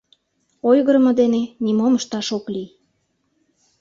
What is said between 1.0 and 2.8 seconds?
дене нимом ышташ ок лий.